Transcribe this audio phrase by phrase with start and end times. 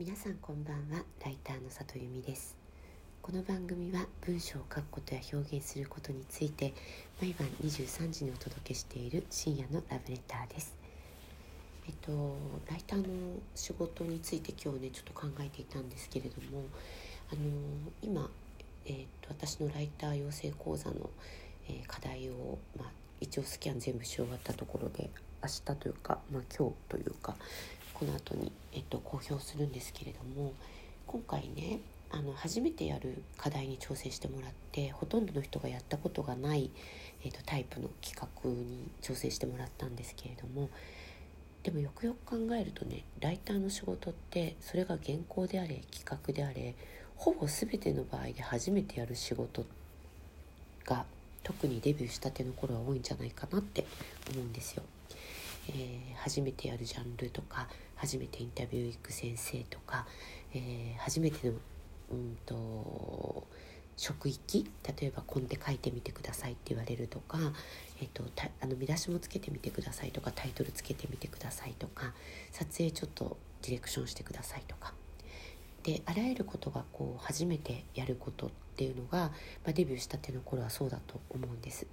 [0.00, 1.04] 皆さんこんばんは。
[1.22, 2.56] ライターの里由美です。
[3.20, 6.72] この番組は文章を書くことや表現することについて
[7.20, 10.74] 毎晩23時にお届けしている深夜のラブレターです。
[11.86, 12.34] えっと
[12.70, 13.08] ライターの
[13.54, 16.64] 仕事について今日ねちょっと考えていたんですけれども
[17.30, 17.42] あの
[18.00, 18.30] 今、
[18.86, 21.10] えっと、私のライター養成講座の、
[21.68, 22.90] えー、課題を、まあ、
[23.20, 25.10] 一応スキャン全部し終わったところで
[25.42, 27.36] 明日というか、まあ、今日というか
[27.92, 30.52] この後に、えっと、公表するんですけれども
[31.06, 31.80] 今回ね
[32.12, 36.70] あの初めてやる課題に挑戦してもらってほとんどの人がやったことがない、
[37.24, 40.68] えっと、タイプの企画に挑戦してもらったんですけれども
[41.62, 46.74] でもよくよく考えるとねライターの仕事ってそれが原稿であれ企画であれ
[47.16, 49.64] ほぼ全ての場合で初めてやる仕事
[50.84, 51.04] が
[51.42, 53.84] 特にデビューしたての頃は多いんじゃないかなって
[54.32, 54.82] 思うんですよ。
[55.72, 60.06] えー、初めてやるジャンルとか初めてインタビュー行く先生とか、
[60.52, 61.54] えー、初めての
[62.10, 63.46] うんと
[63.96, 64.68] 職域
[64.98, 67.38] 例えばコンテ書いてみてくださいって言われるとか、
[68.00, 68.24] えーと、
[68.62, 72.14] あの見出しもつけてみてくださいとかタイトルつけてみてくださいとか
[72.50, 74.94] 撮影ちょっとディレクションしてくださいとか
[75.82, 79.30] であらゆることがこう初めてやることっていうのが、ま
[79.68, 81.86] あ、デビューしたての頃はそうだと思うんです。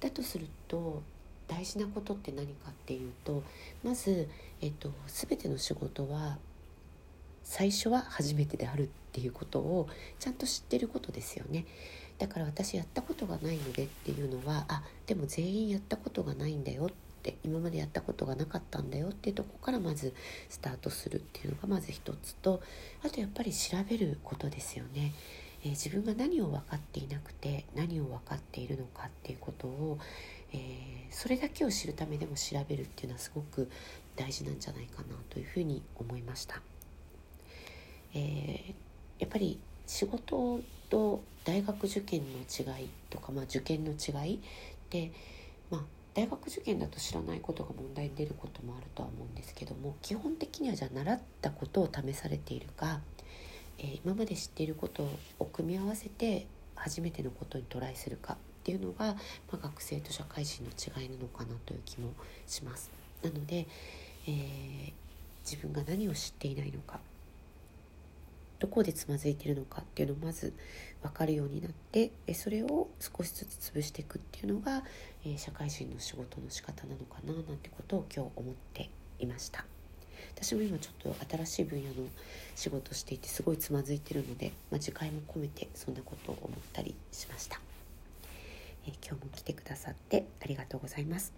[0.00, 1.02] だとすると
[1.48, 3.42] 大事なことって何かっていうと
[3.82, 4.28] まず、
[4.60, 6.38] えっと、全ての仕事は
[7.42, 11.66] 最初は初めてであるっていうことをちゃんと知ってることですよね。
[12.18, 16.90] だから私やったことがないのでっていうのはあでも全員やったことがないんだよっ
[17.22, 20.14] て今までやったことがなかったんだよっていうとこからまず
[20.48, 22.62] スタートするっていうのがまず一つと
[23.04, 25.12] あとやっぱり調べることですよね。
[25.64, 29.98] えー、自分が何を分かっていなくて何を分かっているのかっていうことを
[30.54, 33.68] えー、それだけを知るためでも調べるっていうのはすごく
[34.14, 36.62] 大事なんじゃないかなというふうに思いました。
[38.14, 38.74] えー、
[39.18, 44.40] やっぱり仕事と大学受験の違いとか、まあ、受験の違い
[44.90, 45.10] で、
[45.70, 45.80] まあ、
[46.14, 53.00] 大学受験だと知らないことが問題に出ることもあるとは思うんですけども基本的にはじゃあ習ったことを試されているか、
[53.78, 55.08] えー、今まで知っていること
[55.38, 59.14] を組み合わせて初めてのことにトライするかっていうのが、ま
[59.52, 62.12] あ、学生と社会人の違いなのかなという気も
[62.46, 62.90] します。
[63.22, 63.66] なので、
[64.26, 64.92] えー、
[65.44, 67.00] 自分が何を知っていないのか
[68.58, 70.54] どこでつまずいているのかっていうのをまず
[71.02, 74.82] 分かるようになってそれを少しずつ潰していくっていうのが、
[75.24, 79.73] えー、社会人の仕事の仕方なのかななんてことを今日思っていました。
[80.36, 81.94] 私も今ちょっと新しい分野の
[82.54, 87.60] 仕事をしていてすごいつまずいてるので、まあ、次回も込めてそんなことを思ったりしました。
[88.86, 91.32] えー、今日も来てくださってありがとうございます。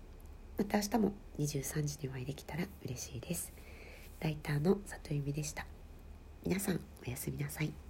[0.59, 3.53] また明日も23時にお会いできたら嬉しいです。
[4.21, 5.67] ライターの里弓でした。
[6.45, 7.86] 皆さんおやすみなさい。